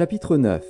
1 0.00 0.06
Chronique, 0.06 0.16
chapitre 0.16 0.36
9 0.38 0.66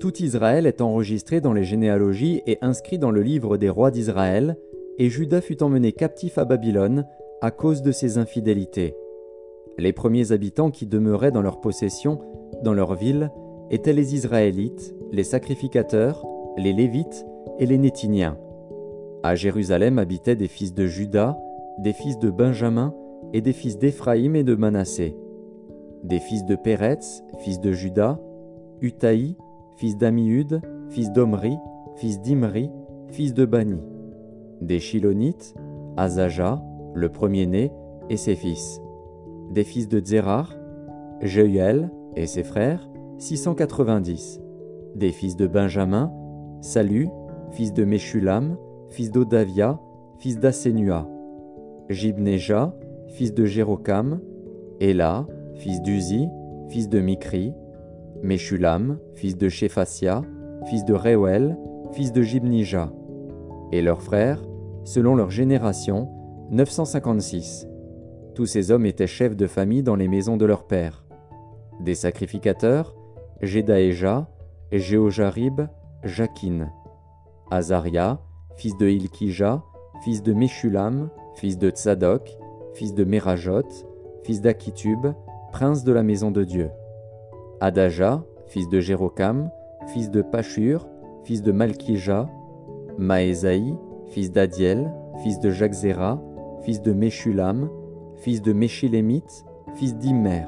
Tout 0.00 0.20
Israël 0.20 0.66
est 0.66 0.80
enregistré 0.80 1.40
dans 1.40 1.52
les 1.52 1.62
généalogies 1.62 2.42
et 2.48 2.58
inscrit 2.60 2.98
dans 2.98 3.12
le 3.12 3.22
livre 3.22 3.56
des 3.56 3.68
rois 3.68 3.92
d'Israël, 3.92 4.56
et 4.98 5.08
Judas 5.08 5.40
fut 5.40 5.62
emmené 5.62 5.92
captif 5.92 6.36
à 6.36 6.44
Babylone 6.44 7.06
à 7.40 7.52
cause 7.52 7.82
de 7.82 7.92
ses 7.92 8.18
infidélités. 8.18 8.96
Les 9.78 9.92
premiers 9.92 10.32
habitants 10.32 10.72
qui 10.72 10.86
demeuraient 10.86 11.30
dans 11.30 11.42
leur 11.42 11.60
possession, 11.60 12.18
dans 12.64 12.74
leur 12.74 12.94
ville, 12.94 13.30
étaient 13.70 13.92
les 13.92 14.16
Israélites, 14.16 14.92
les 15.12 15.24
sacrificateurs, 15.24 16.26
les 16.56 16.72
Lévites 16.72 17.24
et 17.60 17.66
les 17.66 17.78
Nétiniens. 17.78 18.38
À 19.22 19.36
Jérusalem 19.36 20.00
habitaient 20.00 20.34
des 20.34 20.48
fils 20.48 20.74
de 20.74 20.86
Judas, 20.86 21.38
des 21.78 21.92
fils 21.92 22.18
de 22.18 22.30
Benjamin 22.30 22.92
et 23.32 23.40
des 23.40 23.52
fils 23.52 23.78
d'Éphraïm 23.78 24.34
et 24.34 24.44
de 24.44 24.56
Manassé. 24.56 25.14
Des 26.04 26.18
fils 26.18 26.44
de 26.44 26.56
Péretz, 26.56 27.22
fils 27.40 27.60
de 27.60 27.72
Judas, 27.72 28.18
Utaï, 28.80 29.36
fils 29.76 29.96
d'Amiud, 29.96 30.60
fils 30.88 31.12
d'Omri, 31.12 31.56
fils 31.96 32.20
d'Imri, 32.20 32.70
fils 33.08 33.34
de 33.34 33.44
Bani. 33.44 33.80
Des 34.60 34.78
Chilonites, 34.78 35.54
Azaja, 35.96 36.62
le 36.94 37.08
premier-né, 37.08 37.72
et 38.08 38.16
ses 38.16 38.36
fils. 38.36 38.80
Des 39.50 39.64
fils 39.64 39.88
de 39.88 40.04
Zérar, 40.04 40.54
Jeuel 41.22 41.90
et 42.14 42.26
ses 42.26 42.42
frères, 42.42 42.88
690. 43.18 44.40
Des 44.94 45.10
fils 45.10 45.36
de 45.36 45.46
Benjamin, 45.46 46.12
Salut, 46.60 47.08
fils 47.50 47.72
de 47.72 47.84
Meshulam, 47.84 48.56
fils 48.88 49.10
d'Odavia, 49.10 49.78
fils 50.18 50.38
d'Asenua. 50.38 51.08
Jibneja, 51.88 52.74
fils 53.08 53.32
de 53.34 53.44
Jérocam, 53.44 54.20
Ela, 54.80 55.26
fils 55.56 55.82
d'Uzi, 55.82 56.28
fils 56.68 56.88
de 56.88 57.00
Mikri, 57.00 57.52
Meshulam, 58.22 58.98
fils 59.14 59.36
de 59.36 59.48
Shephasia, 59.48 60.22
fils 60.66 60.84
de 60.84 60.94
Reuel, 60.94 61.56
fils 61.92 62.12
de 62.12 62.22
Jibnija, 62.22 62.92
et 63.72 63.82
leurs 63.82 64.02
frères, 64.02 64.42
selon 64.84 65.14
leur 65.14 65.30
génération, 65.30 66.08
956. 66.50 67.66
Tous 68.34 68.46
ces 68.46 68.70
hommes 68.70 68.86
étaient 68.86 69.06
chefs 69.06 69.36
de 69.36 69.46
famille 69.46 69.82
dans 69.82 69.96
les 69.96 70.08
maisons 70.08 70.36
de 70.36 70.44
leur 70.44 70.66
père. 70.66 71.04
Des 71.80 71.94
sacrificateurs, 71.94 72.94
Jedaéja, 73.42 74.28
Jéojarib, 74.72 75.62
Jakin, 76.04 76.70
Azaria, 77.50 78.20
fils 78.56 78.76
de 78.76 78.88
Ilkija, 78.88 79.62
fils 80.04 80.22
de 80.22 80.32
Meshulam, 80.32 81.10
fils 81.34 81.58
de 81.58 81.70
Tzadok, 81.70 82.36
fils 82.74 82.94
de 82.94 83.04
Merajot, 83.04 83.68
fils 84.22 84.40
d'Akitub, 84.40 85.14
prince 85.56 85.84
de 85.84 85.92
la 85.94 86.02
maison 86.02 86.30
de 86.30 86.44
Dieu. 86.44 86.68
Adaja, 87.62 88.22
fils 88.46 88.68
de 88.68 88.78
Jérocam, 88.78 89.48
fils 89.86 90.10
de 90.10 90.20
Pachur, 90.20 90.86
fils 91.24 91.40
de 91.40 91.50
Malkija, 91.50 92.28
Maésaï, 92.98 93.74
fils 94.08 94.30
d'Adiel, 94.30 94.92
fils 95.22 95.40
de 95.40 95.48
Jaczéra, 95.48 96.22
fils 96.60 96.82
de 96.82 96.92
Meshulam, 96.92 97.70
fils 98.16 98.42
de 98.42 98.52
Meshilémite, 98.52 99.46
fils 99.76 99.96
d'Immer, 99.96 100.44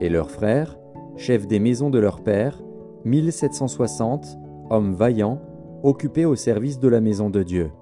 et 0.00 0.08
leurs 0.08 0.30
frères, 0.30 0.78
chefs 1.16 1.48
des 1.48 1.58
maisons 1.58 1.90
de 1.90 1.98
leur 1.98 2.20
père, 2.20 2.62
1760, 3.06 4.38
hommes 4.70 4.94
vaillants, 4.94 5.40
occupés 5.82 6.26
au 6.26 6.36
service 6.36 6.78
de 6.78 6.86
la 6.86 7.00
maison 7.00 7.28
de 7.28 7.42
Dieu. 7.42 7.72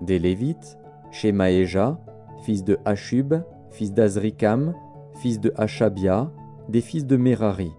Des 0.00 0.18
Lévites, 0.18 0.78
Shemaéja, 1.10 2.00
fils 2.40 2.64
de 2.64 2.78
Hashub, 2.86 3.34
fils 3.68 3.92
d'Azrikam, 3.92 4.72
fils 5.14 5.40
de 5.40 5.52
Hashabia, 5.56 6.30
des 6.68 6.80
fils 6.80 7.06
de 7.06 7.16
Merari. 7.16 7.72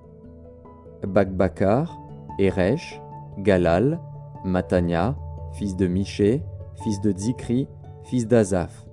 Bakbakar, 1.05 1.99
Eresh, 2.39 3.01
Galal, 3.39 3.99
Matania, 4.43 5.15
fils 5.53 5.75
de 5.75 5.87
Miché, 5.87 6.43
fils 6.83 7.01
de 7.01 7.11
Zikri, 7.15 7.67
fils 8.03 8.27
d'Azaph. 8.27 8.85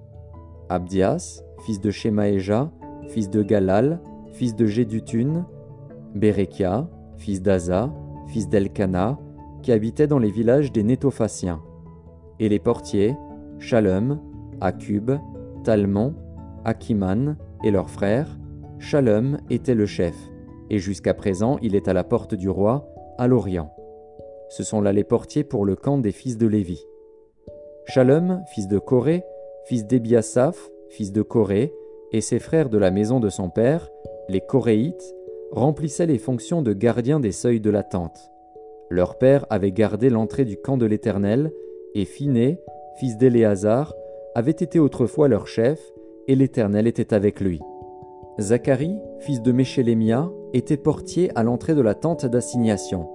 Abdias, 0.69 1.43
fils 1.65 1.81
de 1.81 1.91
Shemaéja, 1.91 2.71
fils 3.09 3.31
de 3.31 3.43
Galal, 3.43 4.01
fils 4.33 4.55
de 4.55 4.67
Jédutun, 4.67 5.47
Berekia, 6.15 6.89
fils 7.17 7.43
d'Aza, 7.43 7.93
fils 8.27 8.49
d'Elkana, 8.49 9.19
qui 9.63 9.73
habitait 9.73 10.07
dans 10.07 10.19
les 10.19 10.31
villages 10.31 10.73
des 10.73 10.83
Nétophaciens. 10.83 11.61
Et 12.41 12.49
les 12.49 12.59
portiers, 12.59 13.17
Shalom, 13.59 14.21
Akub, 14.61 15.13
Talmon, 15.63 16.15
Akiman 16.65 17.37
et 17.63 17.71
leurs 17.71 17.91
frères, 17.91 18.39
Shalom 18.79 19.39
était 19.51 19.75
le 19.75 19.87
chef, 19.87 20.17
et 20.71 20.79
jusqu'à 20.79 21.15
présent 21.15 21.59
il 21.63 21.75
est 21.75 21.89
à 21.89 21.93
la 21.93 22.05
porte 22.05 22.35
du 22.35 22.49
roi, 22.49 22.89
à 23.19 23.27
l'Orient. 23.27 23.73
Ce 24.49 24.65
sont 24.65 24.81
là 24.81 24.93
les 24.93 25.05
portiers 25.05 25.45
pour 25.45 25.65
le 25.65 25.77
camp 25.77 25.99
des 25.99 26.13
fils 26.13 26.37
de 26.37 26.47
Lévi. 26.47 26.85
Shalom, 27.87 28.43
fils 28.53 28.69
de 28.69 28.79
Corée, 28.79 29.25
fils 29.65 29.87
d'Ebiasaph, 29.87 30.71
fils 30.89 31.13
de 31.13 31.23
Corée, 31.23 31.73
et 32.13 32.21
ses 32.21 32.39
frères 32.39 32.69
de 32.69 32.79
la 32.79 32.91
maison 32.91 33.21
de 33.21 33.31
son 33.31 33.49
père, 33.49 33.89
les 34.29 34.41
Coréites, 34.41 35.15
remplissaient 35.51 36.07
les 36.07 36.19
fonctions 36.19 36.63
de 36.63 36.73
gardiens 36.73 37.21
des 37.21 37.33
seuils 37.33 37.61
de 37.61 37.71
la 37.71 37.83
tente. 37.83 38.31
Leur 38.91 39.17
père 39.17 39.47
avait 39.49 39.73
gardé 39.73 40.11
l'entrée 40.11 40.45
du 40.45 40.57
camp 40.57 40.77
de 40.77 40.87
l'Éternel, 40.87 41.53
et 41.95 42.05
Phiné, 42.05 42.61
fils 42.99 43.17
d'Éléazar, 43.17 43.95
avait 44.35 44.51
été 44.51 44.79
autrefois 44.79 45.29
leur 45.29 45.47
chef, 45.47 45.81
et 46.29 46.35
l'Éternel 46.35 46.87
était 46.87 47.15
avec 47.15 47.41
lui. 47.41 47.61
Zacharie, 48.41 48.99
fils 49.21 49.43
de 49.43 49.53
Méchélémia, 49.53 50.31
était 50.53 50.77
portier 50.77 51.31
à 51.37 51.43
l'entrée 51.43 51.75
de 51.75 51.81
la 51.81 51.95
tente 51.95 52.27
d'assignation. 52.27 53.09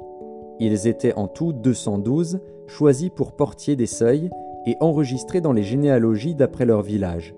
Ils 0.60 0.88
étaient 0.88 1.14
en 1.14 1.28
tout 1.28 1.54
212, 1.54 2.40
choisis 2.68 3.10
pour 3.10 3.34
portier 3.34 3.76
des 3.76 3.86
seuils 3.86 4.30
et 4.66 4.76
enregistrés 4.80 5.42
dans 5.42 5.54
les 5.54 5.64
généalogies 5.64 6.36
d'après 6.36 6.66
leur 6.66 6.82
village. 6.82 7.36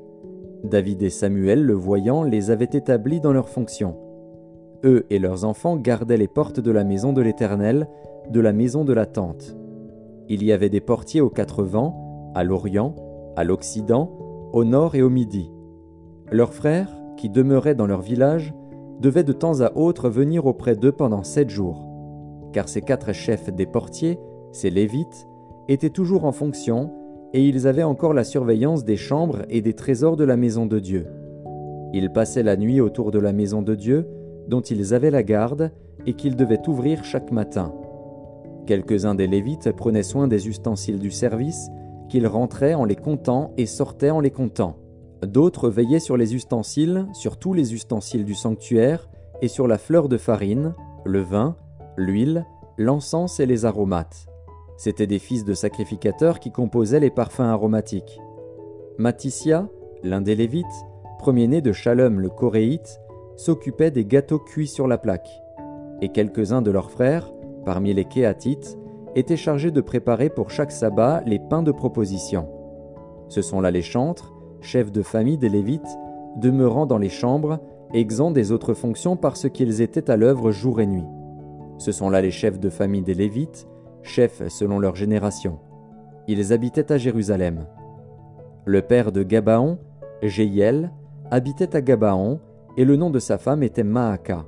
David 0.64 1.02
et 1.04 1.10
Samuel, 1.10 1.64
le 1.64 1.74
voyant, 1.74 2.24
les 2.24 2.52
avaient 2.52 2.66
établis 2.66 3.22
dans 3.22 3.32
leurs 3.32 3.50
fonctions. 3.50 3.96
Eux 4.84 5.06
et 5.10 5.20
leurs 5.20 5.46
enfants 5.46 5.78
gardaient 5.78 6.18
les 6.18 6.28
portes 6.28 6.60
de 6.60 6.72
la 6.72 6.84
maison 6.84 7.14
de 7.14 7.22
l'Éternel, 7.22 7.88
de 8.30 8.40
la 8.40 8.54
maison 8.54 8.84
de 8.84 8.94
la 8.94 9.06
tente. 9.06 9.56
Il 10.28 10.44
y 10.44 10.52
avait 10.52 10.70
des 10.70 10.82
portiers 10.82 11.22
aux 11.22 11.30
quatre 11.30 11.64
vents, 11.64 12.32
à 12.36 12.44
l'Orient, 12.44 12.96
à 13.36 13.44
l'Occident, 13.44 14.12
au 14.54 14.64
Nord 14.64 14.96
et 14.96 15.02
au 15.02 15.10
Midi. 15.10 15.52
Leurs 16.32 16.54
frères, 16.54 16.96
qui 17.18 17.30
demeuraient 17.30 17.76
dans 17.76 17.88
leur 17.88 18.02
village, 18.02 18.54
devaient 19.00 19.24
de 19.24 19.34
temps 19.34 19.62
à 19.62 19.76
autre 19.76 20.10
venir 20.10 20.46
auprès 20.46 20.76
d'eux 20.76 20.92
pendant 20.92 21.24
sept 21.24 21.50
jours, 21.50 21.86
car 22.54 22.70
ces 22.70 22.82
quatre 22.82 23.14
chefs 23.14 23.52
des 23.52 23.66
portiers, 23.66 24.20
ces 24.52 24.70
Lévites, 24.70 25.28
étaient 25.68 25.90
toujours 25.90 26.26
en 26.26 26.32
fonction, 26.32 26.92
et 27.34 27.48
ils 27.48 27.68
avaient 27.68 27.84
encore 27.84 28.14
la 28.14 28.24
surveillance 28.24 28.86
des 28.86 28.98
chambres 28.98 29.40
et 29.50 29.62
des 29.62 29.74
trésors 29.74 30.18
de 30.18 30.24
la 30.24 30.38
maison 30.38 30.66
de 30.66 30.80
Dieu. 30.80 31.08
Ils 31.94 32.12
passaient 32.12 32.44
la 32.44 32.58
nuit 32.58 32.82
autour 32.82 33.12
de 33.12 33.20
la 33.20 33.34
maison 33.34 33.62
de 33.62 33.74
Dieu, 33.74 34.08
dont 34.48 34.62
ils 34.62 34.94
avaient 34.94 35.12
la 35.12 35.24
garde, 35.24 35.72
et 36.06 36.14
qu'ils 36.14 36.36
devaient 36.36 36.68
ouvrir 36.68 37.04
chaque 37.04 37.32
matin. 37.32 37.74
Quelques-uns 38.68 39.16
des 39.16 39.28
Lévites 39.28 39.72
prenaient 39.72 40.04
soin 40.04 40.28
des 40.28 40.48
ustensiles 40.48 41.00
du 41.00 41.10
service, 41.10 41.70
qu'ils 42.08 42.28
rentraient 42.28 42.76
en 42.76 42.86
les 42.86 42.96
comptant 42.96 43.52
et 43.58 43.66
sortaient 43.66 44.12
en 44.12 44.20
les 44.20 44.32
comptant. 44.32 44.76
D'autres 45.24 45.70
veillaient 45.70 46.00
sur 46.00 46.18
les 46.18 46.36
ustensiles, 46.36 47.08
sur 47.14 47.38
tous 47.38 47.54
les 47.54 47.74
ustensiles 47.74 48.26
du 48.26 48.36
sanctuaire, 48.36 49.10
et 49.42 49.48
sur 49.48 49.68
la 49.68 49.78
fleur 49.78 50.10
de 50.10 50.18
farine, 50.18 50.74
le 51.06 51.22
vin, 51.22 51.56
l'huile, 51.98 52.46
l'encens 52.78 53.40
et 53.40 53.46
les 53.46 53.66
aromates. 53.66 54.28
C'étaient 54.78 55.08
des 55.08 55.20
fils 55.20 55.44
de 55.44 55.54
sacrificateurs 55.54 56.40
qui 56.40 56.52
composaient 56.52 57.00
les 57.00 57.10
parfums 57.10 57.42
aromatiques. 57.42 58.20
Matisia, 58.98 59.68
l'un 60.04 60.22
des 60.22 60.36
Lévites, 60.36 60.66
premier-né 61.20 61.62
de 61.62 61.74
Shalom 61.74 62.20
le 62.20 62.30
Coréite, 62.30 63.02
s'occupait 63.36 63.92
des 63.92 64.06
gâteaux 64.06 64.40
cuits 64.40 64.68
sur 64.68 64.88
la 64.88 64.98
plaque. 64.98 65.30
Et 66.02 66.10
quelques-uns 66.10 66.62
de 66.62 66.72
leurs 66.72 66.92
frères, 66.92 67.32
parmi 67.66 67.94
les 67.94 68.06
Kéatites, 68.06 68.78
étaient 69.16 69.38
chargés 69.38 69.72
de 69.72 69.82
préparer 69.82 70.30
pour 70.30 70.50
chaque 70.50 70.72
sabbat 70.72 71.24
les 71.26 71.40
pains 71.40 71.64
de 71.64 71.72
proposition. 71.72 72.48
Ce 73.28 73.42
sont 73.42 73.60
là 73.60 73.72
les 73.72 73.82
chantres, 73.82 74.34
chefs 74.62 74.92
de 74.92 75.02
famille 75.02 75.38
des 75.38 75.50
Lévites, 75.50 75.98
demeurant 76.38 76.86
dans 76.86 76.98
les 76.98 77.10
chambres, 77.10 77.60
exempts 77.94 78.32
des 78.32 78.52
autres 78.52 78.74
fonctions 78.74 79.16
parce 79.16 79.50
qu'ils 79.50 79.82
étaient 79.82 80.10
à 80.12 80.18
l'œuvre 80.18 80.52
jour 80.52 80.80
et 80.82 80.86
nuit. 80.86 81.08
Ce 81.78 81.92
sont 81.92 82.10
là 82.10 82.22
les 82.22 82.32
chefs 82.32 82.60
de 82.60 82.70
famille 82.70 83.02
des 83.02 83.14
Lévites, 83.14 83.68
chefs 84.04 84.48
selon 84.48 84.80
leur 84.80 84.96
génération. 84.96 85.60
Ils 86.28 86.54
habitaient 86.54 86.92
à 86.92 86.98
Jérusalem. 86.98 87.66
Le 88.66 88.82
père 88.82 89.12
de 89.12 89.24
Gabaon, 89.24 89.80
Jéiel, 90.22 90.92
habitait 91.32 91.76
à 91.76 91.82
Gabaon, 91.82 92.40
et 92.78 92.86
le 92.86 92.96
nom 92.96 93.10
de 93.10 93.20
sa 93.20 93.38
femme 93.38 93.64
était 93.64 93.84
Maaka. 93.84 94.46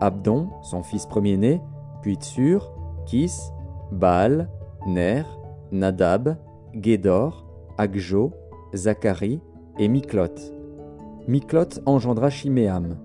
Abdon, 0.00 0.48
son 0.62 0.82
fils 0.82 1.06
premier-né, 1.06 1.60
puis 2.02 2.16
Tsur, 2.16 2.72
Kis, 3.06 3.32
Baal, 3.90 4.48
Ner, 4.86 5.24
Nadab, 5.70 6.36
Gédor, 6.74 7.46
Agjo, 7.78 8.32
Zacharie 8.74 9.40
et 9.78 9.88
Miklot. 9.88 10.34
Miklot 11.28 11.80
engendra 11.86 12.30
Chiméam. 12.30 12.96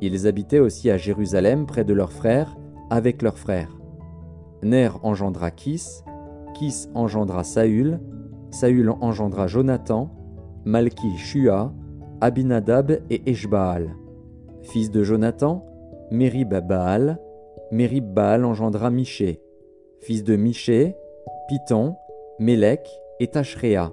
Ils 0.00 0.26
habitaient 0.26 0.58
aussi 0.58 0.90
à 0.90 0.96
Jérusalem 0.96 1.66
près 1.66 1.84
de 1.84 1.94
leurs 1.94 2.12
frères, 2.12 2.56
avec 2.90 3.22
leurs 3.22 3.38
frères. 3.38 3.76
Ner 4.62 4.90
engendra 5.02 5.50
Kis, 5.50 6.02
Kis 6.54 6.88
engendra 6.94 7.44
Saül, 7.44 8.00
Saül 8.50 8.90
engendra 9.00 9.46
Jonathan, 9.46 10.10
Malki 10.64 11.16
Shua, 11.16 11.72
Abinadab 12.20 12.98
et 13.10 13.30
Eshbaal. 13.30 13.94
Fils 14.62 14.90
de 14.90 15.02
Jonathan, 15.02 15.64
Merib 16.10 16.54
Baal, 16.66 17.18
Merib 17.70 18.12
Baal 18.12 18.44
engendra 18.44 18.90
Miché. 18.90 19.40
Fils 20.00 20.24
de 20.24 20.36
Miché, 20.36 20.94
Piton, 21.48 21.96
Mélec 22.38 22.88
et 23.20 23.28
Tachréa. 23.28 23.92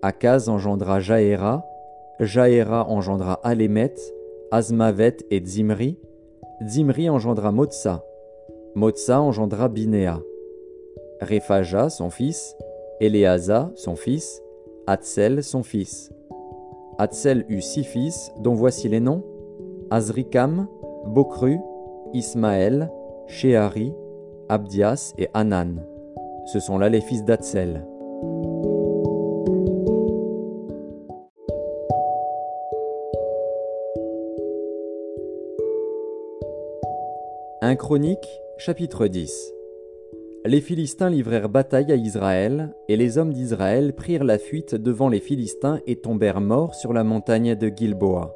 Akaz 0.00 0.48
engendra 0.48 1.00
Jaéra, 1.00 1.64
Jaéra 2.20 2.88
engendra 2.88 3.40
Alémet, 3.42 3.94
Azmavet 4.52 5.16
et 5.32 5.44
Zimri. 5.44 5.98
Zimri 6.64 7.10
engendra 7.10 7.50
Motsa. 7.50 8.04
Motsa 8.76 9.20
engendra 9.20 9.68
Binéa. 9.68 10.20
Rephaja, 11.20 11.90
son 11.90 12.10
fils, 12.10 12.56
Éléaza, 13.00 13.72
son 13.74 13.96
fils, 13.96 14.40
Atsel, 14.86 15.42
son 15.42 15.64
fils. 15.64 16.12
Atsel 16.98 17.44
eut 17.48 17.60
six 17.60 17.84
fils, 17.84 18.32
dont 18.38 18.54
voici 18.54 18.88
les 18.88 19.00
noms 19.00 19.24
Azrikam, 19.90 20.68
Bokru, 21.06 21.58
Ismaël, 22.14 22.88
Sheari, 23.26 23.92
Abdias 24.48 25.12
et 25.18 25.28
Anan. 25.34 25.82
Ce 26.46 26.60
sont 26.60 26.78
là 26.78 26.88
les 26.88 27.00
fils 27.00 27.24
d'Atsel. 27.24 27.84
Un 37.68 37.76
Chronique, 37.76 38.26
chapitre 38.56 39.08
10 39.08 39.52
Les 40.46 40.62
Philistins 40.62 41.10
livrèrent 41.10 41.50
bataille 41.50 41.92
à 41.92 41.96
Israël, 41.96 42.74
et 42.88 42.96
les 42.96 43.18
hommes 43.18 43.34
d'Israël 43.34 43.94
prirent 43.94 44.24
la 44.24 44.38
fuite 44.38 44.74
devant 44.74 45.10
les 45.10 45.20
Philistins 45.20 45.78
et 45.86 45.96
tombèrent 45.96 46.40
morts 46.40 46.74
sur 46.74 46.94
la 46.94 47.04
montagne 47.04 47.56
de 47.56 47.68
Gilboa. 47.68 48.34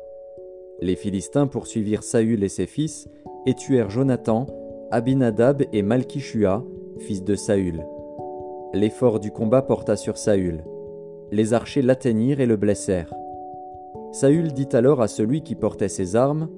Les 0.82 0.96
Philistins 0.96 1.46
poursuivirent 1.46 2.02
Saül 2.02 2.44
et 2.44 2.50
ses 2.50 2.66
fils, 2.66 3.08
et 3.46 3.54
tuèrent 3.54 3.88
Jonathan, 3.88 4.44
Abinadab 4.90 5.62
et 5.72 5.80
Malkishua, 5.80 6.62
fils 6.98 7.24
de 7.24 7.34
Saül. 7.34 7.86
L'effort 8.74 9.18
du 9.18 9.30
combat 9.30 9.62
porta 9.62 9.96
sur 9.96 10.18
Saül. 10.18 10.62
Les 11.30 11.54
archers 11.54 11.80
l'atteignirent 11.80 12.40
et 12.40 12.46
le 12.46 12.56
blessèrent. 12.56 13.14
Saül 14.12 14.52
dit 14.52 14.68
alors 14.72 15.00
à 15.00 15.08
celui 15.08 15.40
qui 15.40 15.54
portait 15.54 15.88
ses 15.88 16.16
armes 16.16 16.50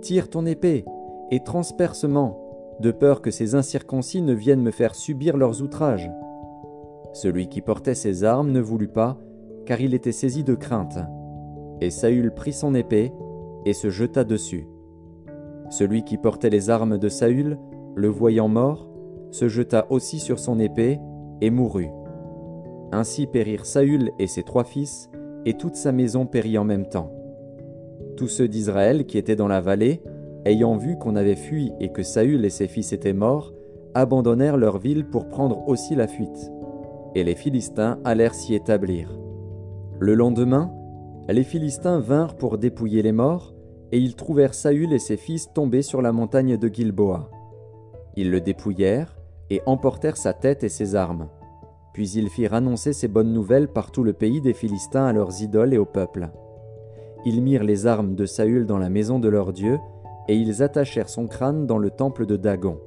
Tire 0.00 0.30
ton 0.30 0.46
épée 0.46 0.84
et 1.30 1.40
transpercement, 1.40 2.40
de 2.80 2.90
peur 2.90 3.22
que 3.22 3.30
ces 3.30 3.54
incirconcis 3.54 4.22
ne 4.22 4.32
viennent 4.32 4.62
me 4.62 4.70
faire 4.70 4.94
subir 4.94 5.36
leurs 5.36 5.62
outrages. 5.62 6.10
Celui 7.12 7.48
qui 7.48 7.60
portait 7.60 7.94
ses 7.94 8.24
armes 8.24 8.50
ne 8.50 8.60
voulut 8.60 8.88
pas, 8.88 9.16
car 9.66 9.80
il 9.80 9.94
était 9.94 10.12
saisi 10.12 10.44
de 10.44 10.54
crainte. 10.54 10.98
Et 11.80 11.90
Saül 11.90 12.32
prit 12.32 12.52
son 12.52 12.74
épée 12.74 13.12
et 13.64 13.72
se 13.72 13.90
jeta 13.90 14.24
dessus. 14.24 14.66
Celui 15.70 16.04
qui 16.04 16.18
portait 16.18 16.50
les 16.50 16.70
armes 16.70 16.98
de 16.98 17.08
Saül, 17.08 17.58
le 17.94 18.08
voyant 18.08 18.48
mort, 18.48 18.88
se 19.30 19.48
jeta 19.48 19.86
aussi 19.90 20.18
sur 20.18 20.38
son 20.38 20.58
épée 20.58 20.98
et 21.40 21.50
mourut. 21.50 21.90
Ainsi 22.92 23.26
périrent 23.26 23.66
Saül 23.66 24.10
et 24.18 24.26
ses 24.26 24.42
trois 24.42 24.64
fils, 24.64 25.10
et 25.46 25.54
toute 25.54 25.76
sa 25.76 25.92
maison 25.92 26.26
périt 26.26 26.58
en 26.58 26.64
même 26.64 26.86
temps. 26.86 27.10
Tous 28.16 28.28
ceux 28.28 28.48
d'Israël 28.48 29.06
qui 29.06 29.18
étaient 29.18 29.36
dans 29.36 29.48
la 29.48 29.60
vallée, 29.60 30.02
ayant 30.44 30.76
vu 30.76 30.96
qu'on 30.98 31.16
avait 31.16 31.36
fui 31.36 31.72
et 31.80 31.90
que 31.90 32.02
Saül 32.02 32.44
et 32.44 32.50
ses 32.50 32.68
fils 32.68 32.92
étaient 32.92 33.12
morts, 33.12 33.52
abandonnèrent 33.94 34.56
leur 34.56 34.78
ville 34.78 35.06
pour 35.06 35.28
prendre 35.28 35.68
aussi 35.68 35.94
la 35.94 36.06
fuite. 36.06 36.50
Et 37.14 37.24
les 37.24 37.34
Philistins 37.34 37.98
allèrent 38.04 38.34
s'y 38.34 38.54
établir. 38.54 39.18
Le 40.00 40.14
lendemain, 40.14 40.72
les 41.28 41.44
Philistins 41.44 42.00
vinrent 42.00 42.36
pour 42.36 42.58
dépouiller 42.58 43.02
les 43.02 43.12
morts, 43.12 43.54
et 43.92 43.98
ils 43.98 44.16
trouvèrent 44.16 44.54
Saül 44.54 44.92
et 44.92 44.98
ses 44.98 45.16
fils 45.16 45.52
tombés 45.52 45.82
sur 45.82 46.02
la 46.02 46.12
montagne 46.12 46.56
de 46.56 46.68
Gilboa. 46.68 47.30
Ils 48.16 48.30
le 48.30 48.40
dépouillèrent 48.40 49.16
et 49.50 49.62
emportèrent 49.66 50.16
sa 50.16 50.32
tête 50.32 50.64
et 50.64 50.68
ses 50.68 50.94
armes. 50.94 51.28
Puis 51.92 52.10
ils 52.10 52.28
firent 52.28 52.54
annoncer 52.54 52.92
ces 52.92 53.08
bonnes 53.08 53.32
nouvelles 53.32 53.68
par 53.68 53.92
tout 53.92 54.02
le 54.02 54.12
pays 54.12 54.40
des 54.40 54.52
Philistins 54.52 55.06
à 55.06 55.12
leurs 55.12 55.42
idoles 55.42 55.74
et 55.74 55.78
au 55.78 55.84
peuple. 55.84 56.28
Ils 57.24 57.40
mirent 57.40 57.64
les 57.64 57.86
armes 57.86 58.16
de 58.16 58.26
Saül 58.26 58.66
dans 58.66 58.78
la 58.78 58.90
maison 58.90 59.18
de 59.18 59.28
leur 59.28 59.52
Dieu, 59.52 59.78
et 60.28 60.36
ils 60.36 60.62
attachèrent 60.62 61.08
son 61.08 61.26
crâne 61.26 61.66
dans 61.66 61.78
le 61.78 61.90
temple 61.90 62.26
de 62.26 62.36
Dagon. 62.36 62.78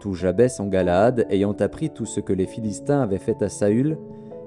Tout 0.00 0.14
Jabès 0.14 0.60
en 0.60 0.66
Galaad 0.66 1.26
ayant 1.30 1.52
appris 1.52 1.90
tout 1.90 2.06
ce 2.06 2.20
que 2.20 2.32
les 2.32 2.46
Philistins 2.46 3.00
avaient 3.00 3.18
fait 3.18 3.42
à 3.42 3.48
Saül, 3.48 3.98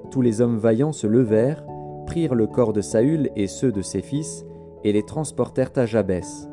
tous 0.10 0.22
les 0.22 0.42
hommes 0.42 0.58
vaillants 0.58 0.94
se 0.94 1.08
levèrent, 1.08 1.66
prirent 2.06 2.36
le 2.36 2.48
corps 2.48 2.74
de 2.74 2.82
Saül 2.82 3.30
et 3.36 3.48
ceux 3.48 3.72
de 3.72 3.82
ses 3.82 4.02
fils, 4.02 4.46
et 4.84 4.94
les 4.94 5.04
transportèrent 5.04 5.72
à 5.76 5.86
Jabès. 5.86 6.50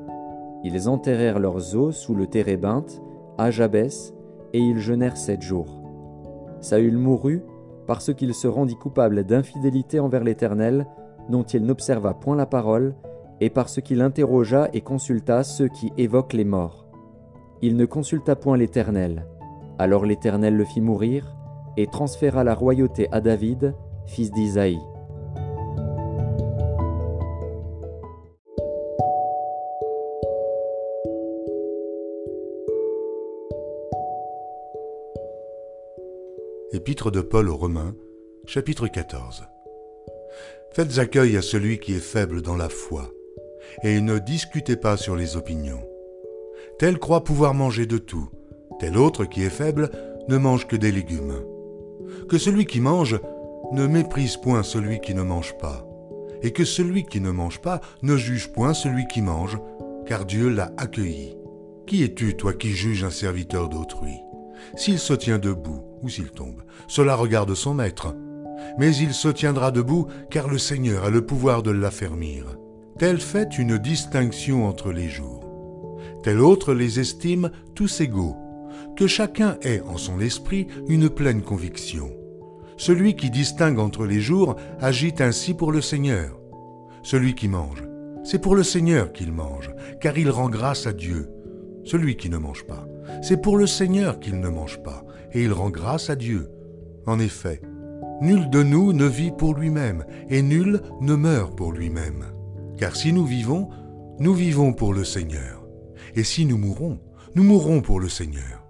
Ils 0.64 0.88
enterrèrent 0.88 1.38
leurs 1.38 1.76
os 1.76 1.96
sous 1.96 2.14
le 2.14 2.26
térébinthe, 2.26 3.00
à 3.38 3.50
Jabès, 3.50 4.12
et 4.52 4.58
ils 4.58 4.78
jeûnèrent 4.78 5.16
sept 5.16 5.42
jours. 5.42 5.80
Saül 6.60 6.98
mourut 6.98 7.42
parce 7.86 8.12
qu'il 8.12 8.34
se 8.34 8.46
rendit 8.46 8.76
coupable 8.76 9.24
d'infidélité 9.24 9.98
envers 9.98 10.22
l'Éternel, 10.22 10.86
dont 11.30 11.42
il 11.42 11.64
n'observa 11.64 12.12
point 12.12 12.36
la 12.36 12.44
parole, 12.44 12.94
et 13.40 13.50
parce 13.50 13.80
qu'il 13.80 14.00
interrogea 14.00 14.68
et 14.72 14.80
consulta 14.80 15.44
ceux 15.44 15.68
qui 15.68 15.92
évoquent 15.96 16.32
les 16.32 16.44
morts. 16.44 16.86
Il 17.62 17.76
ne 17.76 17.86
consulta 17.86 18.36
point 18.36 18.56
l'Éternel. 18.56 19.26
Alors 19.78 20.06
l'Éternel 20.06 20.56
le 20.56 20.64
fit 20.64 20.80
mourir, 20.80 21.36
et 21.76 21.86
transféra 21.86 22.42
la 22.42 22.54
royauté 22.54 23.08
à 23.12 23.20
David, 23.20 23.74
fils 24.06 24.32
d'Isaïe. 24.32 24.80
Épître 36.72 37.10
de 37.10 37.20
Paul 37.20 37.48
aux 37.48 37.56
Romains, 37.56 37.94
chapitre 38.44 38.88
14. 38.88 39.44
Faites 40.70 40.98
accueil 40.98 41.36
à 41.36 41.42
celui 41.42 41.78
qui 41.78 41.94
est 41.94 42.00
faible 42.00 42.42
dans 42.42 42.56
la 42.56 42.68
foi, 42.68 43.10
et 43.82 44.00
ne 44.00 44.18
discutez 44.18 44.76
pas 44.76 44.96
sur 44.96 45.16
les 45.16 45.36
opinions. 45.36 45.82
Tel 46.78 46.98
croit 46.98 47.24
pouvoir 47.24 47.54
manger 47.54 47.86
de 47.86 47.98
tout, 47.98 48.28
tel 48.78 48.96
autre 48.96 49.24
qui 49.24 49.42
est 49.42 49.50
faible 49.50 49.90
ne 50.28 50.36
mange 50.36 50.66
que 50.66 50.76
des 50.76 50.92
légumes. 50.92 51.42
Que 52.28 52.38
celui 52.38 52.66
qui 52.66 52.80
mange 52.80 53.18
ne 53.72 53.86
méprise 53.86 54.36
point 54.36 54.62
celui 54.62 55.00
qui 55.00 55.14
ne 55.14 55.22
mange 55.22 55.56
pas, 55.58 55.86
et 56.42 56.52
que 56.52 56.64
celui 56.64 57.04
qui 57.04 57.20
ne 57.20 57.30
mange 57.30 57.60
pas 57.60 57.80
ne 58.02 58.16
juge 58.16 58.52
point 58.52 58.74
celui 58.74 59.06
qui 59.06 59.22
mange, 59.22 59.58
car 60.06 60.24
Dieu 60.24 60.48
l'a 60.48 60.72
accueilli. 60.76 61.36
Qui 61.86 62.04
es-tu, 62.04 62.36
toi 62.36 62.52
qui 62.52 62.70
juges 62.70 63.04
un 63.04 63.10
serviteur 63.10 63.68
d'autrui? 63.68 64.14
S'il 64.76 64.98
se 64.98 65.14
tient 65.14 65.38
debout, 65.38 65.82
ou 66.02 66.08
s'il 66.08 66.30
tombe. 66.30 66.62
Cela 66.86 67.14
regarde 67.14 67.54
son 67.54 67.74
maître. 67.74 68.14
Mais 68.78 68.94
il 68.96 69.14
se 69.14 69.28
tiendra 69.28 69.70
debout, 69.70 70.06
car 70.30 70.48
le 70.48 70.58
Seigneur 70.58 71.04
a 71.04 71.10
le 71.10 71.24
pouvoir 71.24 71.62
de 71.62 71.70
l'affermir. 71.70 72.56
Tel 72.98 73.20
fait 73.20 73.58
une 73.58 73.78
distinction 73.78 74.66
entre 74.66 74.90
les 74.90 75.08
jours. 75.08 75.44
Tel 76.24 76.40
autre 76.40 76.74
les 76.74 76.98
estime 76.98 77.52
tous 77.76 78.00
égaux. 78.00 78.34
Que 78.96 79.06
chacun 79.06 79.56
ait 79.62 79.80
en 79.82 79.96
son 79.96 80.18
esprit 80.18 80.66
une 80.88 81.08
pleine 81.08 81.42
conviction. 81.42 82.10
Celui 82.76 83.14
qui 83.14 83.30
distingue 83.30 83.78
entre 83.78 84.04
les 84.04 84.20
jours 84.20 84.56
agit 84.80 85.14
ainsi 85.20 85.54
pour 85.54 85.70
le 85.70 85.80
Seigneur. 85.80 86.40
Celui 87.04 87.36
qui 87.36 87.46
mange, 87.46 87.84
c'est 88.24 88.40
pour 88.40 88.56
le 88.56 88.64
Seigneur 88.64 89.12
qu'il 89.12 89.32
mange, 89.32 89.70
car 90.00 90.18
il 90.18 90.28
rend 90.28 90.48
grâce 90.48 90.88
à 90.88 90.92
Dieu. 90.92 91.28
Celui 91.84 92.16
qui 92.16 92.28
ne 92.28 92.38
mange 92.38 92.66
pas, 92.66 92.84
c'est 93.22 93.40
pour 93.40 93.56
le 93.56 93.68
Seigneur 93.68 94.18
qu'il 94.18 94.40
ne 94.40 94.48
mange 94.48 94.82
pas, 94.82 95.04
et 95.32 95.44
il 95.44 95.52
rend 95.52 95.70
grâce 95.70 96.10
à 96.10 96.16
Dieu. 96.16 96.50
En 97.06 97.20
effet, 97.20 97.62
nul 98.20 98.50
de 98.50 98.64
nous 98.64 98.92
ne 98.92 99.06
vit 99.06 99.30
pour 99.30 99.54
lui-même, 99.54 100.04
et 100.28 100.42
nul 100.42 100.82
ne 101.00 101.14
meurt 101.14 101.56
pour 101.56 101.70
lui-même. 101.70 102.24
Car 102.78 102.94
si 102.94 103.12
nous 103.12 103.26
vivons, 103.26 103.68
nous 104.20 104.34
vivons 104.34 104.72
pour 104.72 104.94
le 104.94 105.04
Seigneur. 105.04 105.64
Et 106.14 106.24
si 106.24 106.46
nous 106.46 106.58
mourons, 106.58 107.00
nous 107.34 107.42
mourrons 107.42 107.80
pour 107.80 108.00
le 108.00 108.08
Seigneur. 108.08 108.62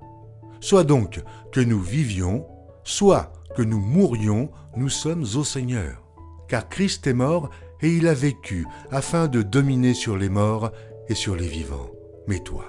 Soit 0.60 0.84
donc 0.84 1.22
que 1.52 1.60
nous 1.60 1.80
vivions, 1.80 2.46
soit 2.84 3.32
que 3.54 3.62
nous 3.62 3.80
mourions, 3.80 4.50
nous 4.76 4.88
sommes 4.88 5.24
au 5.36 5.44
Seigneur. 5.44 6.02
Car 6.48 6.68
Christ 6.68 7.06
est 7.06 7.14
mort 7.14 7.50
et 7.82 7.94
il 7.94 8.08
a 8.08 8.14
vécu 8.14 8.66
afin 8.90 9.28
de 9.28 9.42
dominer 9.42 9.94
sur 9.94 10.16
les 10.16 10.28
morts 10.28 10.72
et 11.08 11.14
sur 11.14 11.36
les 11.36 11.46
vivants. 11.46 11.90
Mais 12.26 12.40
toi, 12.40 12.64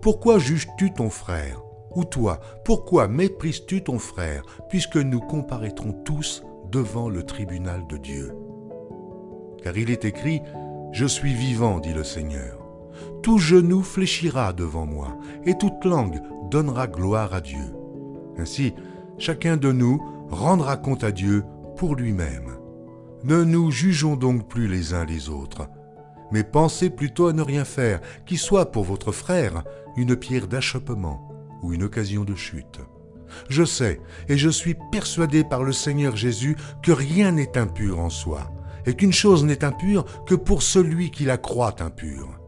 pourquoi 0.00 0.38
juges-tu 0.38 0.92
ton 0.92 1.10
frère? 1.10 1.60
Ou 1.94 2.04
toi, 2.04 2.40
pourquoi 2.64 3.08
méprises-tu 3.08 3.82
ton 3.82 3.98
frère, 3.98 4.44
puisque 4.68 4.96
nous 4.96 5.20
comparaîtrons 5.20 5.92
tous 6.04 6.42
devant 6.70 7.08
le 7.08 7.24
tribunal 7.24 7.86
de 7.88 7.96
Dieu? 7.96 8.34
Car 9.62 9.76
il 9.76 9.90
est 9.90 10.04
écrit, 10.04 10.42
Je 10.92 11.06
suis 11.06 11.34
vivant, 11.34 11.80
dit 11.80 11.92
le 11.92 12.04
Seigneur. 12.04 12.64
tout 13.22 13.38
genou 13.38 13.82
fléchira 13.82 14.52
devant 14.52 14.86
moi, 14.86 15.16
et 15.44 15.56
toute 15.58 15.84
langue 15.84 16.20
donnera 16.50 16.86
gloire 16.86 17.34
à 17.34 17.40
Dieu. 17.40 17.74
Ainsi, 18.38 18.74
chacun 19.18 19.56
de 19.56 19.72
nous 19.72 20.00
rendra 20.30 20.76
compte 20.76 21.04
à 21.04 21.10
Dieu 21.10 21.44
pour 21.76 21.94
lui-même. 21.94 22.56
Ne 23.24 23.42
nous 23.44 23.70
jugeons 23.70 24.16
donc 24.16 24.48
plus 24.48 24.68
les 24.68 24.94
uns 24.94 25.04
les 25.04 25.28
autres, 25.28 25.68
mais 26.30 26.44
pensez 26.44 26.90
plutôt 26.90 27.26
à 27.26 27.32
ne 27.32 27.42
rien 27.42 27.64
faire 27.64 28.00
qui 28.26 28.36
soit 28.36 28.70
pour 28.70 28.84
votre 28.84 29.12
frère 29.12 29.64
une 29.96 30.16
pierre 30.16 30.46
d'achoppement 30.46 31.28
ou 31.62 31.72
une 31.72 31.82
occasion 31.82 32.24
de 32.24 32.34
chute. 32.34 32.80
Je 33.48 33.64
sais 33.64 34.00
et 34.28 34.36
je 34.36 34.48
suis 34.48 34.76
persuadé 34.92 35.44
par 35.44 35.64
le 35.64 35.72
Seigneur 35.72 36.16
Jésus 36.16 36.56
que 36.82 36.92
rien 36.92 37.32
n'est 37.32 37.58
impur 37.58 37.98
en 37.98 38.10
soi, 38.10 38.50
et 38.86 38.94
qu'une 38.94 39.12
chose 39.12 39.44
n'est 39.44 39.64
impure 39.64 40.04
que 40.24 40.34
pour 40.34 40.62
celui 40.62 41.10
qui 41.10 41.24
la 41.24 41.38
croit 41.38 41.82
impure. 41.82 42.40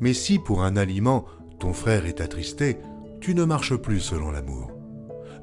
Mais 0.00 0.14
si 0.14 0.38
pour 0.38 0.62
un 0.62 0.76
aliment 0.76 1.24
ton 1.58 1.72
frère 1.72 2.06
est 2.06 2.20
attristé, 2.20 2.78
tu 3.20 3.36
ne 3.36 3.44
marches 3.44 3.76
plus 3.76 4.00
selon 4.00 4.32
l'amour. 4.32 4.72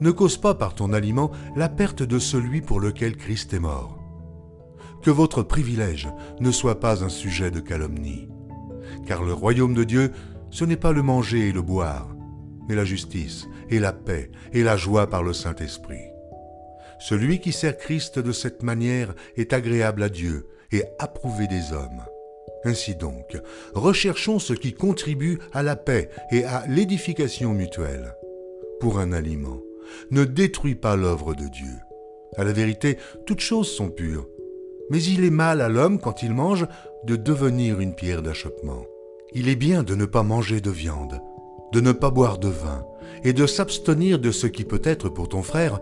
Ne 0.02 0.12
cause 0.12 0.38
pas 0.38 0.54
par 0.54 0.76
ton 0.76 0.92
aliment 0.92 1.32
la 1.56 1.70
perte 1.70 2.04
de 2.04 2.20
celui 2.20 2.60
pour 2.62 2.82
lequel 2.82 3.16
Christ 3.16 3.54
est 3.54 3.60
mort. 3.60 3.98
Que 5.02 5.12
votre 5.12 5.44
privilège 5.44 6.10
ne 6.42 6.52
soit 6.52 6.82
pas 6.82 7.06
un 7.06 7.10
sujet 7.10 7.52
de 7.52 7.62
calomnie. 7.62 8.28
Car 9.06 9.24
le 9.24 9.32
royaume 9.32 9.74
de 9.74 9.86
Dieu, 9.86 10.12
ce 10.52 10.66
n'est 10.66 10.76
pas 10.76 10.92
le 10.92 11.04
manger 11.04 11.48
et 11.48 11.52
le 11.54 11.62
boire, 11.62 12.10
mais 12.68 12.76
la 12.76 12.84
justice 12.86 13.48
et 13.70 13.80
la 13.80 13.94
paix 13.94 14.30
et 14.52 14.64
la 14.64 14.76
joie 14.76 15.08
par 15.08 15.24
le 15.24 15.32
Saint-Esprit. 15.32 16.09
Celui 17.00 17.40
qui 17.40 17.52
sert 17.52 17.78
Christ 17.78 18.20
de 18.20 18.32
cette 18.32 18.62
manière 18.62 19.16
est 19.38 19.54
agréable 19.54 20.04
à 20.04 20.10
Dieu 20.10 20.48
et 20.72 20.84
approuvé 21.00 21.48
des 21.48 21.74
hommes. 21.74 22.04
Ainsi 22.66 22.96
donc, 22.96 23.38
recherchons 23.74 24.38
ce 24.38 24.54
qui 24.54 24.74
contribue 24.74 25.40
à 25.54 25.64
la 25.64 25.78
paix 25.78 26.10
et 26.32 26.44
à 26.44 26.66
l'édification 26.68 27.54
mutuelle. 27.54 28.14
Pour 28.82 29.00
un 29.00 29.14
aliment, 29.14 29.62
ne 30.12 30.26
détruis 30.26 30.76
pas 30.76 30.98
l'œuvre 30.98 31.34
de 31.34 31.48
Dieu. 31.48 31.72
À 32.38 32.44
la 32.44 32.52
vérité, 32.52 32.98
toutes 33.26 33.40
choses 33.40 33.70
sont 33.70 33.90
pures, 33.90 34.28
mais 34.90 35.02
il 35.02 35.24
est 35.24 35.32
mal 35.32 35.62
à 35.62 35.70
l'homme 35.70 36.00
quand 36.00 36.22
il 36.22 36.34
mange 36.34 36.68
de 37.06 37.16
devenir 37.16 37.80
une 37.80 37.96
pierre 37.96 38.22
d'achoppement. 38.22 38.86
Il 39.34 39.48
est 39.48 39.56
bien 39.56 39.84
de 39.84 39.96
ne 39.96 40.06
pas 40.06 40.24
manger 40.24 40.60
de 40.60 40.70
viande, 40.70 41.22
de 41.72 41.82
ne 41.82 41.92
pas 41.92 42.10
boire 42.10 42.40
de 42.40 42.50
vin, 42.50 42.86
et 43.24 43.34
de 43.34 43.46
s'abstenir 43.46 44.20
de 44.20 44.32
ce 44.32 44.48
qui 44.48 44.66
peut 44.66 44.82
être 44.84 45.10
pour 45.10 45.30
ton 45.30 45.44
frère 45.44 45.80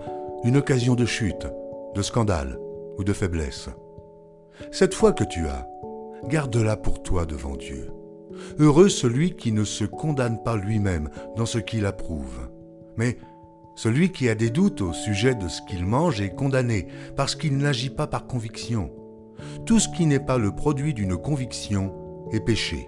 une 0.48 0.56
occasion 0.56 0.96
de 0.96 1.06
chute, 1.06 1.46
de 1.94 2.02
scandale 2.02 2.58
ou 2.98 3.04
de 3.04 3.12
faiblesse. 3.12 3.68
Cette 4.72 4.94
foi 4.94 5.12
que 5.12 5.26
tu 5.26 5.46
as, 5.46 5.68
garde-la 6.30 6.78
pour 6.78 7.04
toi 7.04 7.26
devant 7.26 7.58
Dieu. 7.58 7.92
Heureux 8.58 8.88
celui 8.88 9.36
qui 9.36 9.52
ne 9.52 9.66
se 9.66 9.84
condamne 9.84 10.42
pas 10.42 10.56
lui-même 10.56 11.10
dans 11.36 11.46
ce 11.46 11.58
qu'il 11.58 11.86
approuve. 11.86 12.50
Mais 12.96 13.18
celui 13.76 14.14
qui 14.14 14.30
a 14.30 14.36
des 14.36 14.50
doutes 14.50 14.80
au 14.80 14.94
sujet 14.94 15.36
de 15.36 15.50
ce 15.50 15.62
qu'il 15.68 15.86
mange 15.86 16.22
est 16.22 16.34
condamné 16.34 16.88
parce 17.18 17.36
qu'il 17.36 17.58
n'agit 17.58 17.90
pas 17.90 18.08
par 18.08 18.26
conviction. 18.26 18.90
Tout 19.66 19.82
ce 19.82 19.90
qui 19.90 20.06
n'est 20.06 20.18
pas 20.18 20.38
le 20.38 20.56
produit 20.56 20.94
d'une 20.94 21.18
conviction 21.18 21.94
est 22.32 22.40
péché. 22.40 22.88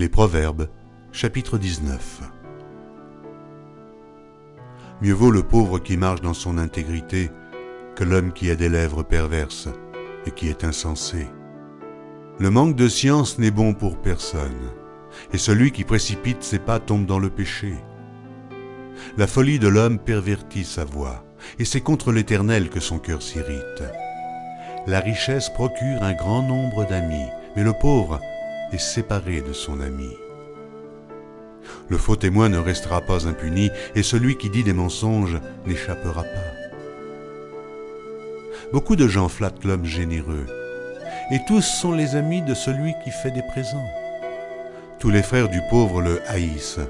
Les 0.00 0.08
Proverbes, 0.08 0.70
chapitre 1.12 1.58
19 1.58 2.22
Mieux 5.02 5.12
vaut 5.12 5.30
le 5.30 5.42
pauvre 5.42 5.78
qui 5.78 5.98
marche 5.98 6.22
dans 6.22 6.32
son 6.32 6.56
intégrité 6.56 7.30
que 7.96 8.04
l'homme 8.04 8.32
qui 8.32 8.50
a 8.50 8.54
des 8.54 8.70
lèvres 8.70 9.02
perverses 9.02 9.68
et 10.24 10.30
qui 10.30 10.48
est 10.48 10.64
insensé. 10.64 11.26
Le 12.38 12.48
manque 12.48 12.76
de 12.76 12.88
science 12.88 13.38
n'est 13.38 13.50
bon 13.50 13.74
pour 13.74 13.98
personne, 13.98 14.70
et 15.34 15.36
celui 15.36 15.70
qui 15.70 15.84
précipite 15.84 16.42
ses 16.42 16.60
pas 16.60 16.80
tombe 16.80 17.04
dans 17.04 17.18
le 17.18 17.28
péché. 17.28 17.74
La 19.18 19.26
folie 19.26 19.58
de 19.58 19.68
l'homme 19.68 19.98
pervertit 19.98 20.64
sa 20.64 20.86
voix, 20.86 21.26
et 21.58 21.66
c'est 21.66 21.82
contre 21.82 22.10
l'Éternel 22.10 22.70
que 22.70 22.80
son 22.80 22.98
cœur 22.98 23.20
s'irrite. 23.20 23.84
La 24.86 25.00
richesse 25.00 25.50
procure 25.50 26.02
un 26.02 26.14
grand 26.14 26.40
nombre 26.42 26.86
d'amis, 26.86 27.28
mais 27.54 27.64
le 27.64 27.74
pauvre 27.74 28.18
est 28.72 28.78
séparé 28.78 29.40
de 29.40 29.52
son 29.52 29.80
ami. 29.80 30.16
Le 31.88 31.98
faux 31.98 32.16
témoin 32.16 32.48
ne 32.48 32.58
restera 32.58 33.00
pas 33.00 33.26
impuni 33.26 33.70
et 33.94 34.02
celui 34.02 34.36
qui 34.36 34.50
dit 34.50 34.64
des 34.64 34.72
mensonges 34.72 35.38
n'échappera 35.66 36.22
pas. 36.22 36.50
Beaucoup 38.72 38.96
de 38.96 39.08
gens 39.08 39.28
flattent 39.28 39.64
l'homme 39.64 39.84
généreux 39.84 40.46
et 41.32 41.38
tous 41.46 41.62
sont 41.62 41.92
les 41.92 42.16
amis 42.16 42.42
de 42.42 42.54
celui 42.54 42.94
qui 43.04 43.10
fait 43.10 43.30
des 43.30 43.42
présents. 43.42 43.88
Tous 44.98 45.10
les 45.10 45.22
frères 45.22 45.48
du 45.48 45.60
pauvre 45.70 46.02
le 46.02 46.20
haïssent. 46.28 46.80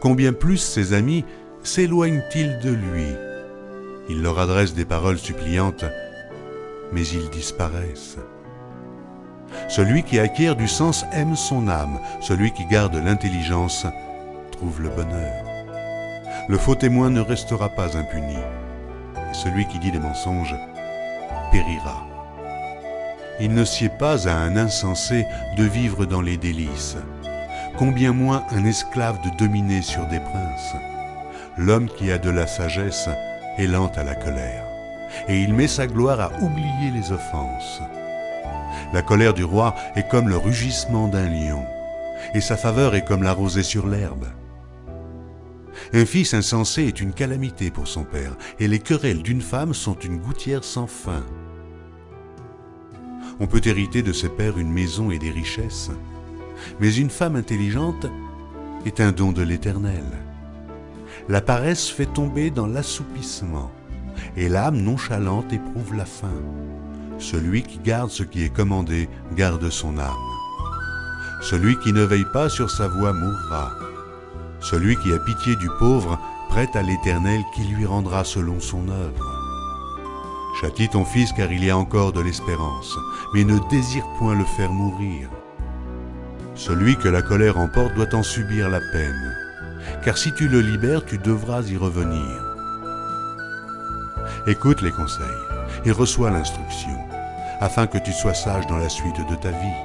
Combien 0.00 0.32
plus 0.32 0.58
ses 0.58 0.92
amis 0.92 1.24
s'éloignent-ils 1.62 2.58
de 2.60 2.70
lui? 2.70 3.06
Il 4.08 4.22
leur 4.22 4.38
adresse 4.38 4.74
des 4.74 4.84
paroles 4.84 5.18
suppliantes, 5.18 5.84
mais 6.92 7.06
ils 7.06 7.30
disparaissent. 7.30 8.18
Celui 9.68 10.02
qui 10.02 10.18
acquiert 10.18 10.56
du 10.56 10.68
sens 10.68 11.06
aime 11.12 11.36
son 11.36 11.68
âme, 11.68 11.98
celui 12.20 12.52
qui 12.52 12.64
garde 12.66 12.94
l'intelligence 12.94 13.86
trouve 14.52 14.82
le 14.82 14.90
bonheur. 14.90 15.44
Le 16.48 16.58
faux 16.58 16.74
témoin 16.74 17.10
ne 17.10 17.20
restera 17.20 17.70
pas 17.70 17.96
impuni, 17.96 18.36
et 18.36 19.34
celui 19.34 19.66
qui 19.66 19.78
dit 19.78 19.90
des 19.90 19.98
mensonges 19.98 20.54
périra. 21.50 22.06
Il 23.40 23.54
ne 23.54 23.64
sied 23.64 23.88
pas 23.88 24.28
à 24.28 24.34
un 24.34 24.56
insensé 24.56 25.26
de 25.56 25.64
vivre 25.64 26.04
dans 26.04 26.20
les 26.20 26.36
délices, 26.36 26.96
combien 27.76 28.12
moins 28.12 28.44
un 28.50 28.64
esclave 28.64 29.20
de 29.22 29.30
dominer 29.36 29.82
sur 29.82 30.06
des 30.06 30.20
princes? 30.20 30.76
L'homme 31.56 31.88
qui 31.88 32.12
a 32.12 32.18
de 32.18 32.30
la 32.30 32.46
sagesse 32.46 33.08
est 33.58 33.66
lent 33.66 33.90
à 33.96 34.04
la 34.04 34.14
colère, 34.14 34.64
et 35.28 35.40
il 35.40 35.54
met 35.54 35.68
sa 35.68 35.86
gloire 35.86 36.20
à 36.20 36.30
oublier 36.42 36.90
les 36.92 37.10
offenses. 37.12 37.80
La 38.94 39.02
colère 39.02 39.34
du 39.34 39.42
roi 39.42 39.74
est 39.96 40.06
comme 40.08 40.28
le 40.28 40.36
rugissement 40.36 41.08
d'un 41.08 41.28
lion, 41.28 41.64
et 42.32 42.40
sa 42.40 42.56
faveur 42.56 42.94
est 42.94 43.04
comme 43.04 43.24
la 43.24 43.32
rosée 43.32 43.64
sur 43.64 43.88
l'herbe. 43.88 44.26
Un 45.92 46.04
fils 46.04 46.32
insensé 46.32 46.84
est 46.84 47.00
une 47.00 47.12
calamité 47.12 47.72
pour 47.72 47.88
son 47.88 48.04
père, 48.04 48.36
et 48.60 48.68
les 48.68 48.78
querelles 48.78 49.24
d'une 49.24 49.40
femme 49.40 49.74
sont 49.74 49.98
une 49.98 50.18
gouttière 50.18 50.62
sans 50.62 50.86
fin. 50.86 51.24
On 53.40 53.48
peut 53.48 53.62
hériter 53.64 54.02
de 54.02 54.12
ses 54.12 54.28
pères 54.28 54.58
une 54.58 54.70
maison 54.70 55.10
et 55.10 55.18
des 55.18 55.32
richesses, 55.32 55.90
mais 56.78 56.94
une 56.94 57.10
femme 57.10 57.34
intelligente 57.34 58.06
est 58.86 59.00
un 59.00 59.10
don 59.10 59.32
de 59.32 59.42
l'Éternel. 59.42 60.04
La 61.28 61.40
paresse 61.40 61.88
fait 61.88 62.06
tomber 62.06 62.52
dans 62.52 62.68
l'assoupissement, 62.68 63.72
et 64.36 64.48
l'âme 64.48 64.80
nonchalante 64.80 65.52
éprouve 65.52 65.96
la 65.96 66.06
faim. 66.06 66.44
Celui 67.30 67.62
qui 67.62 67.78
garde 67.78 68.10
ce 68.10 68.22
qui 68.22 68.44
est 68.44 68.54
commandé 68.54 69.08
garde 69.34 69.70
son 69.70 69.96
âme. 69.96 70.12
Celui 71.40 71.78
qui 71.78 71.94
ne 71.94 72.02
veille 72.02 72.26
pas 72.34 72.50
sur 72.50 72.70
sa 72.70 72.86
voie 72.86 73.14
mourra. 73.14 73.72
Celui 74.60 74.94
qui 74.98 75.10
a 75.10 75.18
pitié 75.18 75.56
du 75.56 75.70
pauvre 75.78 76.18
prête 76.50 76.76
à 76.76 76.82
l'Éternel 76.82 77.40
qui 77.54 77.62
lui 77.62 77.86
rendra 77.86 78.24
selon 78.24 78.60
son 78.60 78.90
œuvre. 78.90 79.40
Châtie 80.60 80.90
ton 80.90 81.06
fils 81.06 81.32
car 81.32 81.50
il 81.50 81.64
y 81.64 81.70
a 81.70 81.78
encore 81.78 82.12
de 82.12 82.20
l'espérance, 82.20 82.94
mais 83.32 83.44
ne 83.44 83.58
désire 83.70 84.06
point 84.18 84.34
le 84.34 84.44
faire 84.44 84.70
mourir. 84.70 85.30
Celui 86.54 86.94
que 86.94 87.08
la 87.08 87.22
colère 87.22 87.58
emporte 87.58 87.94
doit 87.94 88.14
en 88.14 88.22
subir 88.22 88.68
la 88.68 88.80
peine, 88.92 89.34
car 90.04 90.18
si 90.18 90.30
tu 90.34 90.46
le 90.46 90.60
libères, 90.60 91.06
tu 91.06 91.16
devras 91.16 91.62
y 91.62 91.78
revenir. 91.78 92.54
Écoute 94.46 94.82
les 94.82 94.92
conseils 94.92 95.24
et 95.86 95.90
reçois 95.90 96.30
l'instruction, 96.30 96.96
afin 97.64 97.86
que 97.86 97.96
tu 97.96 98.12
sois 98.12 98.34
sage 98.34 98.66
dans 98.66 98.76
la 98.76 98.90
suite 98.90 99.26
de 99.26 99.34
ta 99.36 99.48
vie. 99.48 99.80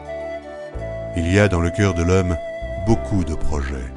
Il 1.16 1.32
y 1.32 1.40
a 1.40 1.48
dans 1.48 1.62
le 1.62 1.70
cœur 1.70 1.94
de 1.94 2.04
l'homme 2.04 2.36
beaucoup 2.86 3.24
de 3.24 3.36
projets, 3.36 3.94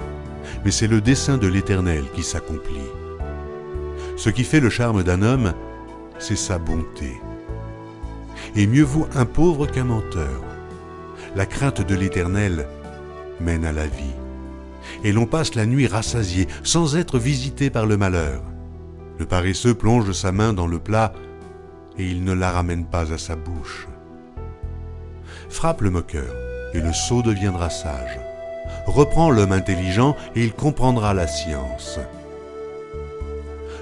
mais 0.65 0.71
c'est 0.71 0.87
le 0.87 1.01
dessein 1.01 1.37
de 1.37 1.49
l'Éternel 1.49 2.05
qui 2.15 2.23
s'accomplit. 2.23 2.93
Ce 4.17 4.31
qui 4.31 4.45
fait 4.45 4.61
le 4.61 4.71
charme 4.71 5.03
d'un 5.03 5.21
homme, 5.23 5.53
c'est 6.21 6.37
sa 6.37 6.59
bonté. 6.59 7.21
Et 8.55 8.69
mieux 8.69 8.85
vaut 8.85 9.09
un 9.17 9.25
pauvre 9.25 9.67
qu'un 9.67 9.85
menteur. 9.85 10.45
La 11.35 11.45
crainte 11.45 11.85
de 11.85 11.97
l'Éternel 11.97 12.69
mène 13.41 13.65
à 13.65 13.73
la 13.73 13.89
vie. 13.89 14.15
Et 15.03 15.11
l'on 15.11 15.27
passe 15.27 15.57
la 15.57 15.67
nuit 15.67 15.89
rassasié, 15.89 16.47
sans 16.63 16.95
être 16.95 17.19
visité 17.19 17.69
par 17.69 17.87
le 17.87 17.97
malheur. 17.97 18.45
Le 19.19 19.27
paresseux 19.27 19.75
plonge 19.75 20.13
sa 20.13 20.31
main 20.31 20.53
dans 20.53 20.69
le 20.69 20.79
plat 20.79 21.13
et 21.99 22.07
il 22.07 22.25
ne 22.25 22.33
la 22.33 22.51
ramène 22.51 22.85
pas 22.85 23.13
à 23.13 23.19
sa 23.19 23.37
bouche. 23.37 23.89
Frappe 25.49 25.83
le 25.83 25.91
moqueur, 25.91 26.35
et 26.75 26.81
le 26.81 26.93
sot 26.93 27.23
deviendra 27.23 27.71
sage. 27.71 28.19
reprend 28.87 29.31
l'homme 29.31 29.53
intelligent 29.53 30.17
et 30.35 30.43
il 30.45 30.53
comprendra 30.53 31.15
la 31.15 31.27
science. 31.27 31.99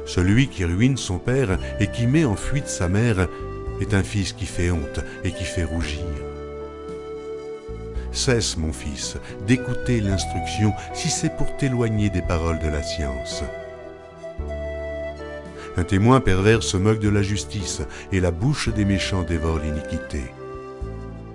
Celui 0.06 0.48
qui 0.48 0.64
ruine 0.64 0.96
son 0.96 1.18
père 1.18 1.58
et 1.78 1.86
qui 1.86 2.06
met 2.06 2.24
en 2.24 2.34
fuite 2.34 2.66
sa 2.66 2.88
mère 2.88 3.28
est 3.80 3.94
un 3.94 4.02
fils 4.02 4.32
qui 4.32 4.46
fait 4.46 4.70
honte 4.70 5.00
et 5.24 5.30
qui 5.30 5.44
fait 5.44 5.64
rougir. 5.64 6.04
Cesse, 8.12 8.56
mon 8.56 8.72
fils, 8.72 9.16
d'écouter 9.46 10.00
l'instruction 10.00 10.72
si 10.92 11.08
c'est 11.08 11.36
pour 11.36 11.56
t'éloigner 11.56 12.10
des 12.10 12.22
paroles 12.22 12.58
de 12.58 12.68
la 12.68 12.82
science. 12.82 13.44
Un 15.80 15.84
témoin 15.84 16.20
pervers 16.20 16.62
se 16.62 16.76
moque 16.76 16.98
de 17.00 17.08
la 17.08 17.22
justice, 17.22 17.80
et 18.12 18.20
la 18.20 18.32
bouche 18.32 18.68
des 18.68 18.84
méchants 18.84 19.22
dévore 19.22 19.60
l'iniquité. 19.60 20.20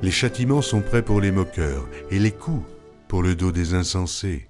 Les 0.04 0.12
châtiments 0.12 0.62
sont 0.62 0.82
prêts 0.82 1.02
pour 1.02 1.20
les 1.20 1.32
moqueurs, 1.32 1.90
et 2.12 2.20
les 2.20 2.30
coups 2.30 2.64
pour 3.08 3.24
le 3.24 3.34
dos 3.34 3.52
des 3.52 3.74
insensés. 3.74 4.48